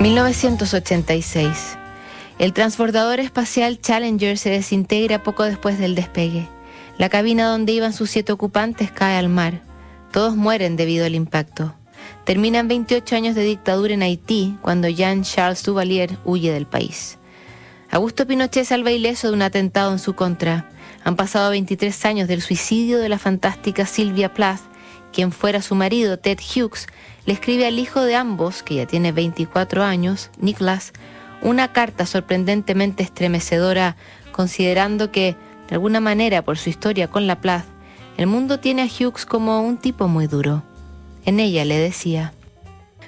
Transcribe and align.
1986. 0.00 1.76
El 2.38 2.52
transbordador 2.52 3.18
espacial 3.18 3.80
Challenger 3.80 4.38
se 4.38 4.48
desintegra 4.48 5.24
poco 5.24 5.42
después 5.42 5.80
del 5.80 5.96
despegue. 5.96 6.46
La 6.98 7.08
cabina 7.08 7.48
donde 7.48 7.72
iban 7.72 7.92
sus 7.92 8.10
siete 8.10 8.30
ocupantes 8.30 8.92
cae 8.92 9.16
al 9.16 9.28
mar. 9.28 9.60
Todos 10.12 10.36
mueren 10.36 10.76
debido 10.76 11.04
al 11.04 11.16
impacto. 11.16 11.74
Terminan 12.24 12.68
28 12.68 13.16
años 13.16 13.34
de 13.34 13.42
dictadura 13.42 13.92
en 13.92 14.02
Haití 14.02 14.56
cuando 14.62 14.88
Jean-Charles 14.88 15.64
Duvalier 15.64 16.16
huye 16.24 16.52
del 16.52 16.66
país. 16.66 17.18
Augusto 17.90 18.24
Pinochet 18.24 18.66
salva 18.66 18.92
ileso 18.92 19.28
de 19.28 19.34
un 19.34 19.42
atentado 19.42 19.92
en 19.92 19.98
su 19.98 20.14
contra. 20.14 20.70
Han 21.02 21.16
pasado 21.16 21.50
23 21.50 22.04
años 22.04 22.28
del 22.28 22.40
suicidio 22.40 23.00
de 23.00 23.08
la 23.08 23.18
fantástica 23.18 23.84
Sylvia 23.84 24.32
Plath, 24.32 24.60
quien 25.12 25.32
fuera 25.32 25.62
su 25.62 25.74
marido 25.74 26.18
Ted 26.18 26.38
Hughes, 26.38 26.86
le 27.26 27.32
escribe 27.34 27.66
al 27.66 27.78
hijo 27.78 28.02
de 28.02 28.16
ambos, 28.16 28.62
que 28.62 28.76
ya 28.76 28.86
tiene 28.86 29.12
24 29.12 29.84
años, 29.84 30.30
Nicholas, 30.38 30.92
una 31.42 31.72
carta 31.72 32.06
sorprendentemente 32.06 33.02
estremecedora, 33.02 33.96
considerando 34.32 35.10
que, 35.10 35.36
de 35.68 35.74
alguna 35.74 36.00
manera, 36.00 36.42
por 36.42 36.58
su 36.58 36.70
historia 36.70 37.08
con 37.08 37.26
la 37.26 37.40
Plath, 37.40 37.66
el 38.16 38.26
mundo 38.26 38.58
tiene 38.58 38.82
a 38.82 38.86
Hughes 38.86 39.26
como 39.26 39.62
un 39.62 39.76
tipo 39.76 40.08
muy 40.08 40.26
duro. 40.26 40.62
En 41.24 41.38
ella 41.40 41.64
le 41.64 41.78
decía, 41.78 42.32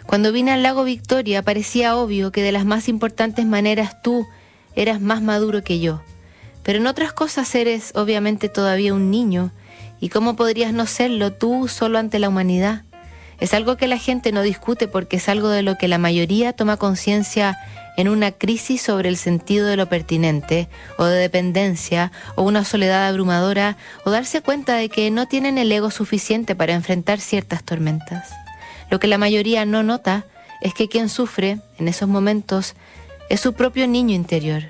Cuando 0.07 0.33
vine 0.33 0.53
al 0.53 0.63
lago 0.63 0.85
Victoria 0.85 1.43
parecía 1.43 1.97
obvio 1.97 2.31
que 2.31 2.43
de 2.43 2.53
las 2.53 2.65
más 2.65 2.89
importantes 2.89 3.47
maneras 3.47 4.03
tú 4.03 4.27
eras 4.77 5.01
más 5.01 5.23
maduro 5.23 5.65
que 5.65 5.81
yo, 5.81 6.03
pero 6.63 6.79
en 6.79 6.87
otras 6.87 7.13
cosas 7.13 7.53
eres 7.55 7.93
obviamente 7.97 8.49
todavía 8.49 8.95
un 8.95 9.11
niño, 9.11 9.51
¿y 10.01 10.09
cómo 10.09 10.35
podrías 10.37 10.73
no 10.73 10.87
serlo 10.87 11.33
tú 11.33 11.69
solo 11.69 11.99
ante 11.99 12.19
la 12.19 12.29
humanidad? 12.29 12.85
Es 13.39 13.55
algo 13.55 13.77
que 13.77 13.87
la 13.87 13.97
gente 13.97 14.33
no 14.33 14.43
discute 14.43 14.89
porque 14.89 15.17
es 15.17 15.29
algo 15.29 15.49
de 15.49 15.63
lo 15.63 15.77
que 15.79 15.89
la 15.89 15.99
mayoría 15.99 16.53
toma 16.53 16.77
conciencia 16.77 17.59
en 17.97 18.09
una 18.09 18.33
crisis 18.33 18.83
sobre 18.83 19.09
el 19.09 19.17
sentido 19.17 19.67
de 19.67 19.77
lo 19.77 19.89
pertinente, 19.89 20.69
o 20.97 21.05
de 21.05 21.19
dependencia, 21.19 22.13
o 22.35 22.43
una 22.43 22.65
soledad 22.65 23.09
abrumadora, 23.09 23.77
o 24.05 24.11
darse 24.11 24.43
cuenta 24.43 24.77
de 24.77 24.89
que 24.89 25.11
no 25.11 25.27
tienen 25.27 25.59
el 25.59 25.73
ego 25.73 25.91
suficiente 25.91 26.55
para 26.55 26.75
enfrentar 26.75 27.21
ciertas 27.21 27.63
tormentas. 27.63 28.31
Lo 28.91 29.01
que 29.01 29.07
la 29.07 29.19
mayoría 29.19 29.65
no 29.65 29.83
nota 29.83 30.25
es 30.61 30.75
que 30.75 30.89
quien 30.89 31.09
sufre 31.09 31.61
en 31.79 31.89
esos 31.89 32.09
momentos 32.09 32.75
es 33.29 33.41
su 33.41 33.55
propio 33.55 33.87
niño 33.87 34.15
interior. 34.15 34.65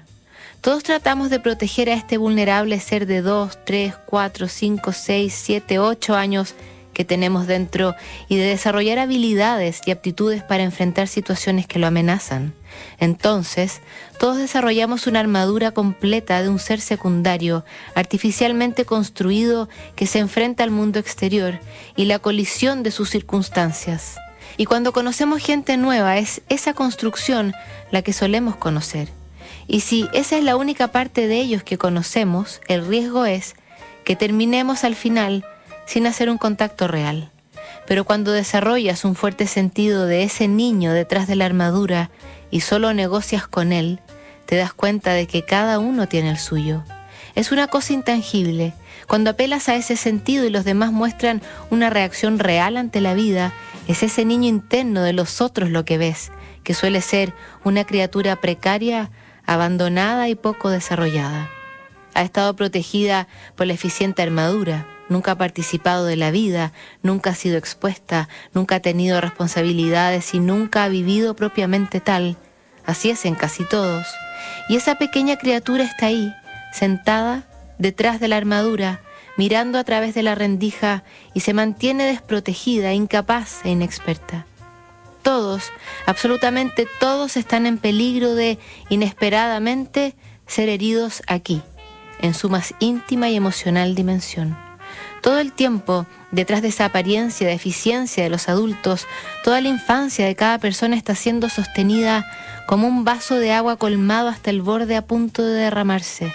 Todos 0.60 0.82
tratamos 0.82 1.30
de 1.30 1.40
proteger 1.40 1.88
a 1.88 1.94
este 1.94 2.18
vulnerable 2.18 2.78
ser 2.80 3.06
de 3.06 3.22
2, 3.22 3.60
3, 3.64 3.94
4, 4.04 4.46
5, 4.46 4.92
6, 4.92 5.34
7, 5.34 5.78
8 5.78 6.14
años 6.14 6.54
que 6.92 7.06
tenemos 7.06 7.46
dentro 7.46 7.94
y 8.28 8.36
de 8.36 8.44
desarrollar 8.44 8.98
habilidades 8.98 9.80
y 9.86 9.90
aptitudes 9.90 10.42
para 10.42 10.62
enfrentar 10.62 11.08
situaciones 11.08 11.66
que 11.66 11.78
lo 11.78 11.86
amenazan. 11.86 12.52
Entonces, 12.98 13.80
todos 14.18 14.36
desarrollamos 14.36 15.06
una 15.06 15.20
armadura 15.20 15.70
completa 15.70 16.42
de 16.42 16.50
un 16.50 16.58
ser 16.58 16.82
secundario, 16.82 17.64
artificialmente 17.94 18.84
construido, 18.84 19.70
que 19.96 20.06
se 20.06 20.18
enfrenta 20.18 20.62
al 20.62 20.70
mundo 20.70 20.98
exterior 20.98 21.58
y 21.96 22.04
la 22.04 22.18
colisión 22.18 22.82
de 22.82 22.90
sus 22.90 23.08
circunstancias. 23.08 24.18
Y 24.58 24.66
cuando 24.66 24.92
conocemos 24.92 25.42
gente 25.42 25.78
nueva, 25.78 26.18
es 26.18 26.42
esa 26.50 26.74
construcción 26.74 27.54
la 27.90 28.02
que 28.02 28.12
solemos 28.12 28.56
conocer. 28.56 29.19
Y 29.72 29.80
si 29.80 30.08
esa 30.12 30.36
es 30.36 30.42
la 30.42 30.56
única 30.56 30.88
parte 30.88 31.28
de 31.28 31.36
ellos 31.36 31.62
que 31.62 31.78
conocemos, 31.78 32.60
el 32.66 32.84
riesgo 32.84 33.24
es 33.24 33.54
que 34.02 34.16
terminemos 34.16 34.82
al 34.82 34.96
final 34.96 35.44
sin 35.86 36.08
hacer 36.08 36.28
un 36.28 36.38
contacto 36.38 36.88
real. 36.88 37.30
Pero 37.86 38.02
cuando 38.02 38.32
desarrollas 38.32 39.04
un 39.04 39.14
fuerte 39.14 39.46
sentido 39.46 40.06
de 40.06 40.24
ese 40.24 40.48
niño 40.48 40.92
detrás 40.92 41.28
de 41.28 41.36
la 41.36 41.44
armadura 41.44 42.10
y 42.50 42.62
solo 42.62 42.92
negocias 42.94 43.46
con 43.46 43.70
él, 43.72 44.00
te 44.44 44.56
das 44.56 44.72
cuenta 44.72 45.12
de 45.12 45.28
que 45.28 45.44
cada 45.44 45.78
uno 45.78 46.08
tiene 46.08 46.30
el 46.30 46.38
suyo. 46.38 46.82
Es 47.36 47.52
una 47.52 47.68
cosa 47.68 47.92
intangible. 47.92 48.74
Cuando 49.06 49.30
apelas 49.30 49.68
a 49.68 49.76
ese 49.76 49.96
sentido 49.96 50.44
y 50.44 50.50
los 50.50 50.64
demás 50.64 50.90
muestran 50.90 51.42
una 51.70 51.90
reacción 51.90 52.40
real 52.40 52.76
ante 52.76 53.00
la 53.00 53.14
vida, 53.14 53.52
es 53.86 54.02
ese 54.02 54.24
niño 54.24 54.48
interno 54.48 55.02
de 55.02 55.12
los 55.12 55.40
otros 55.40 55.70
lo 55.70 55.84
que 55.84 55.96
ves, 55.96 56.32
que 56.64 56.74
suele 56.74 57.00
ser 57.02 57.32
una 57.62 57.84
criatura 57.84 58.34
precaria, 58.34 59.12
abandonada 59.50 60.28
y 60.28 60.36
poco 60.36 60.70
desarrollada. 60.70 61.50
Ha 62.14 62.22
estado 62.22 62.54
protegida 62.54 63.26
por 63.56 63.66
la 63.66 63.72
eficiente 63.72 64.22
armadura, 64.22 64.86
nunca 65.08 65.32
ha 65.32 65.38
participado 65.38 66.04
de 66.06 66.14
la 66.14 66.30
vida, 66.30 66.72
nunca 67.02 67.30
ha 67.30 67.34
sido 67.34 67.58
expuesta, 67.58 68.28
nunca 68.54 68.76
ha 68.76 68.80
tenido 68.80 69.20
responsabilidades 69.20 70.34
y 70.34 70.38
nunca 70.38 70.84
ha 70.84 70.88
vivido 70.88 71.34
propiamente 71.34 71.98
tal. 71.98 72.36
Así 72.86 73.10
es 73.10 73.24
en 73.24 73.34
casi 73.34 73.64
todos. 73.64 74.06
Y 74.68 74.76
esa 74.76 74.94
pequeña 74.94 75.36
criatura 75.36 75.82
está 75.82 76.06
ahí, 76.06 76.32
sentada 76.72 77.42
detrás 77.76 78.20
de 78.20 78.28
la 78.28 78.36
armadura, 78.36 79.00
mirando 79.36 79.80
a 79.80 79.84
través 79.84 80.14
de 80.14 80.22
la 80.22 80.36
rendija 80.36 81.02
y 81.34 81.40
se 81.40 81.54
mantiene 81.54 82.04
desprotegida, 82.04 82.92
incapaz 82.92 83.64
e 83.64 83.70
inexperta. 83.70 84.46
Todos, 85.22 85.70
absolutamente 86.06 86.88
todos 86.98 87.36
están 87.36 87.66
en 87.66 87.78
peligro 87.78 88.34
de, 88.34 88.58
inesperadamente, 88.88 90.14
ser 90.46 90.68
heridos 90.68 91.22
aquí, 91.26 91.62
en 92.20 92.34
su 92.34 92.48
más 92.48 92.74
íntima 92.80 93.28
y 93.28 93.36
emocional 93.36 93.94
dimensión. 93.94 94.56
Todo 95.20 95.38
el 95.38 95.52
tiempo, 95.52 96.06
detrás 96.30 96.62
de 96.62 96.68
esa 96.68 96.86
apariencia 96.86 97.46
de 97.46 97.52
eficiencia 97.52 98.22
de 98.22 98.30
los 98.30 98.48
adultos, 98.48 99.06
toda 99.44 99.60
la 99.60 99.68
infancia 99.68 100.24
de 100.24 100.34
cada 100.34 100.58
persona 100.58 100.96
está 100.96 101.14
siendo 101.14 101.50
sostenida 101.50 102.26
como 102.66 102.88
un 102.88 103.04
vaso 103.04 103.34
de 103.34 103.52
agua 103.52 103.76
colmado 103.76 104.28
hasta 104.28 104.48
el 104.48 104.62
borde 104.62 104.96
a 104.96 105.02
punto 105.02 105.42
de 105.42 105.52
derramarse. 105.52 106.32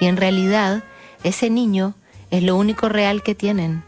Y 0.00 0.06
en 0.06 0.16
realidad, 0.16 0.84
ese 1.24 1.50
niño 1.50 1.94
es 2.30 2.44
lo 2.44 2.56
único 2.56 2.88
real 2.88 3.24
que 3.24 3.34
tienen. 3.34 3.82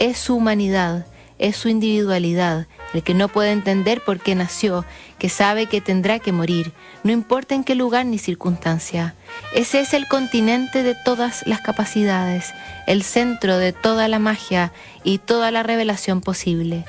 Es 0.00 0.18
su 0.18 0.34
humanidad, 0.34 1.06
es 1.38 1.56
su 1.56 1.68
individualidad, 1.68 2.66
el 2.94 3.02
que 3.02 3.12
no 3.12 3.28
puede 3.28 3.50
entender 3.50 4.00
por 4.00 4.20
qué 4.20 4.34
nació, 4.34 4.84
que 5.18 5.28
sabe 5.28 5.66
que 5.66 5.80
tendrá 5.80 6.20
que 6.20 6.32
morir, 6.32 6.72
no 7.02 7.12
importa 7.12 7.54
en 7.54 7.64
qué 7.64 7.74
lugar 7.74 8.06
ni 8.06 8.18
circunstancia. 8.18 9.14
Ese 9.52 9.80
es 9.80 9.92
el 9.92 10.06
continente 10.06 10.82
de 10.82 10.94
todas 10.94 11.46
las 11.46 11.60
capacidades, 11.60 12.54
el 12.86 13.02
centro 13.02 13.58
de 13.58 13.72
toda 13.72 14.08
la 14.08 14.20
magia 14.20 14.72
y 15.02 15.18
toda 15.18 15.50
la 15.50 15.62
revelación 15.64 16.20
posible. 16.20 16.84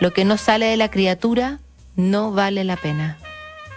Lo 0.00 0.12
que 0.12 0.24
no 0.24 0.38
sale 0.38 0.66
de 0.66 0.76
la 0.76 0.90
criatura 0.90 1.60
no 1.94 2.32
vale 2.32 2.64
la 2.64 2.76
pena. 2.76 3.18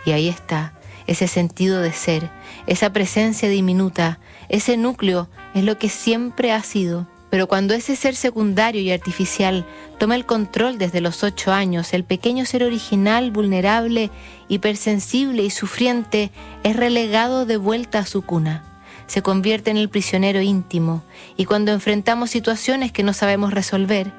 Y 0.05 0.11
ahí 0.11 0.29
está, 0.29 0.73
ese 1.07 1.27
sentido 1.27 1.81
de 1.81 1.91
ser, 1.91 2.29
esa 2.67 2.91
presencia 2.91 3.49
diminuta, 3.49 4.19
ese 4.49 4.77
núcleo 4.77 5.29
es 5.53 5.63
lo 5.63 5.77
que 5.77 5.89
siempre 5.89 6.51
ha 6.51 6.63
sido 6.63 7.07
pero 7.35 7.47
cuando 7.47 7.73
ese 7.73 7.97
ser 7.97 8.15
secundario 8.15 8.79
y 8.79 8.91
artificial 8.91 9.65
toma 9.97 10.15
el 10.15 10.25
control 10.25 10.77
desde 10.77 11.01
los 11.01 11.21
ocho 11.21 11.51
años, 11.51 11.93
el 11.93 12.05
pequeño 12.05 12.45
ser 12.45 12.63
original, 12.63 13.29
vulnerable, 13.29 14.09
hipersensible 14.47 15.43
y 15.43 15.49
sufriente 15.49 16.31
es 16.63 16.77
relegado 16.77 17.45
de 17.45 17.57
vuelta 17.57 17.99
a 17.99 18.05
su 18.05 18.21
cuna. 18.21 18.63
Se 19.07 19.21
convierte 19.21 19.69
en 19.69 19.75
el 19.75 19.89
prisionero 19.89 20.39
íntimo 20.39 21.03
y 21.35 21.43
cuando 21.43 21.73
enfrentamos 21.73 22.29
situaciones 22.29 22.93
que 22.93 23.03
no 23.03 23.11
sabemos 23.11 23.53
resolver, 23.53 24.13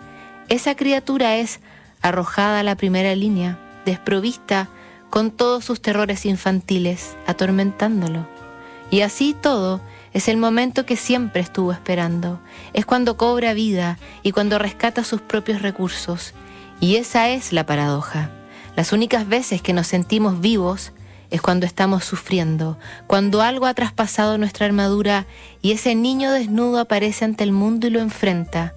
esa 0.50 0.76
criatura 0.76 1.36
es 1.36 1.60
arrojada 2.02 2.60
a 2.60 2.64
la 2.64 2.74
primera 2.74 3.14
línea, 3.14 3.58
desprovista 3.86 4.68
con 5.08 5.30
todos 5.30 5.64
sus 5.64 5.80
terrores 5.80 6.26
infantiles, 6.26 7.16
atormentándolo. 7.26 8.28
Y 8.90 9.00
así 9.00 9.34
todo, 9.40 9.80
es 10.12 10.28
el 10.28 10.36
momento 10.36 10.86
que 10.86 10.96
siempre 10.96 11.42
estuvo 11.42 11.72
esperando. 11.72 12.40
Es 12.72 12.86
cuando 12.86 13.16
cobra 13.16 13.54
vida 13.54 13.98
y 14.22 14.32
cuando 14.32 14.58
rescata 14.58 15.04
sus 15.04 15.20
propios 15.20 15.62
recursos. 15.62 16.34
Y 16.80 16.96
esa 16.96 17.28
es 17.28 17.52
la 17.52 17.66
paradoja. 17.66 18.30
Las 18.76 18.92
únicas 18.92 19.26
veces 19.26 19.62
que 19.62 19.72
nos 19.72 19.86
sentimos 19.86 20.40
vivos 20.40 20.92
es 21.30 21.40
cuando 21.40 21.66
estamos 21.66 22.04
sufriendo, 22.04 22.78
cuando 23.06 23.42
algo 23.42 23.66
ha 23.66 23.74
traspasado 23.74 24.38
nuestra 24.38 24.66
armadura 24.66 25.26
y 25.62 25.72
ese 25.72 25.94
niño 25.94 26.30
desnudo 26.30 26.78
aparece 26.78 27.24
ante 27.24 27.44
el 27.44 27.52
mundo 27.52 27.86
y 27.86 27.90
lo 27.90 28.00
enfrenta. 28.00 28.74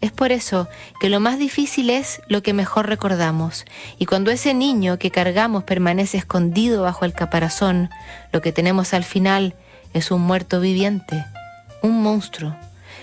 Es 0.00 0.10
por 0.10 0.32
eso 0.32 0.68
que 1.00 1.08
lo 1.08 1.20
más 1.20 1.38
difícil 1.38 1.88
es 1.88 2.20
lo 2.26 2.42
que 2.42 2.52
mejor 2.52 2.88
recordamos, 2.88 3.64
y 3.98 4.06
cuando 4.06 4.32
ese 4.32 4.52
niño 4.52 4.98
que 4.98 5.12
cargamos 5.12 5.62
permanece 5.62 6.18
escondido 6.18 6.82
bajo 6.82 7.04
el 7.04 7.12
caparazón, 7.12 7.88
lo 8.32 8.42
que 8.42 8.50
tenemos 8.50 8.94
al 8.94 9.04
final 9.04 9.54
es 9.92 10.10
un 10.10 10.22
muerto 10.22 10.60
viviente, 10.60 11.24
un 11.82 12.02
monstruo. 12.02 12.56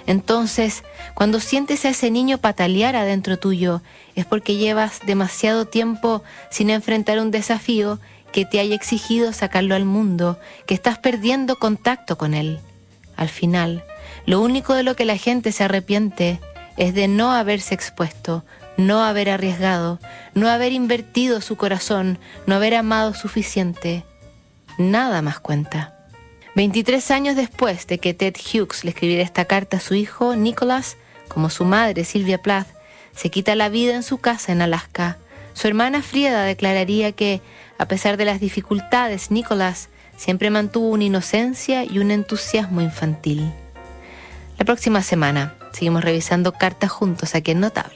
Entonces, 0.07 0.83
cuando 1.13 1.39
sientes 1.39 1.85
a 1.85 1.89
ese 1.89 2.09
niño 2.09 2.39
patalear 2.39 2.95
adentro 2.95 3.37
tuyo, 3.37 3.81
es 4.15 4.25
porque 4.25 4.55
llevas 4.55 5.01
demasiado 5.05 5.65
tiempo 5.65 6.23
sin 6.49 6.69
enfrentar 6.69 7.19
un 7.19 7.31
desafío 7.31 7.99
que 8.31 8.45
te 8.45 8.59
haya 8.59 8.75
exigido 8.75 9.33
sacarlo 9.33 9.75
al 9.75 9.85
mundo, 9.85 10.39
que 10.65 10.73
estás 10.73 10.97
perdiendo 10.97 11.57
contacto 11.57 12.17
con 12.17 12.33
él. 12.33 12.59
Al 13.15 13.29
final, 13.29 13.83
lo 14.25 14.41
único 14.41 14.73
de 14.73 14.83
lo 14.83 14.95
que 14.95 15.05
la 15.05 15.17
gente 15.17 15.51
se 15.51 15.63
arrepiente 15.63 16.39
es 16.77 16.93
de 16.93 17.07
no 17.07 17.31
haberse 17.31 17.75
expuesto, 17.75 18.45
no 18.77 19.03
haber 19.03 19.29
arriesgado, 19.29 19.99
no 20.33 20.47
haber 20.47 20.71
invertido 20.71 21.41
su 21.41 21.57
corazón, 21.57 22.17
no 22.47 22.55
haber 22.55 22.75
amado 22.75 23.13
suficiente. 23.13 24.05
Nada 24.77 25.21
más 25.21 25.39
cuenta. 25.39 25.98
23 26.59 27.11
años 27.11 27.37
después 27.37 27.87
de 27.87 27.99
que 27.99 28.13
Ted 28.13 28.35
Hughes 28.35 28.83
le 28.83 28.89
escribiera 28.89 29.23
esta 29.23 29.45
carta 29.45 29.77
a 29.77 29.79
su 29.79 29.95
hijo, 29.95 30.35
Nicholas, 30.35 30.97
como 31.29 31.49
su 31.49 31.63
madre, 31.63 32.03
Sylvia 32.03 32.41
Plath, 32.41 32.67
se 33.15 33.29
quita 33.29 33.55
la 33.55 33.69
vida 33.69 33.95
en 33.95 34.03
su 34.03 34.17
casa 34.17 34.51
en 34.51 34.61
Alaska. 34.61 35.19
Su 35.53 35.69
hermana 35.69 36.01
Frieda 36.01 36.43
declararía 36.43 37.13
que, 37.13 37.39
a 37.77 37.85
pesar 37.85 38.17
de 38.17 38.25
las 38.25 38.41
dificultades, 38.41 39.31
Nicholas 39.31 39.87
siempre 40.17 40.49
mantuvo 40.49 40.89
una 40.89 41.05
inocencia 41.05 41.85
y 41.85 41.99
un 41.99 42.11
entusiasmo 42.11 42.81
infantil. 42.81 43.53
La 44.57 44.65
próxima 44.65 45.01
semana 45.01 45.55
seguimos 45.71 46.03
revisando 46.03 46.51
cartas 46.51 46.91
juntos 46.91 47.35
aquí 47.35 47.51
en 47.51 47.61
Notable. 47.61 47.87